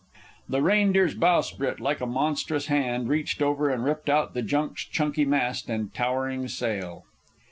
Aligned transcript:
The 0.49 0.63
Reindeer's 0.63 1.13
bowsprit, 1.13 1.79
like 1.79 2.01
a 2.01 2.07
monstrous 2.07 2.65
hand, 2.65 3.07
reached 3.07 3.39
over 3.39 3.69
and 3.69 3.85
ripped 3.85 4.09
out 4.09 4.33
the 4.33 4.41
junk's 4.41 4.83
chunky 4.83 5.25
mast 5.25 5.69
and 5.69 5.93
towering 5.93 6.47
sail. 6.47 7.03